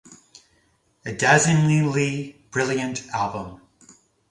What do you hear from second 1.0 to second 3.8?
A dazzlingly brilliant album.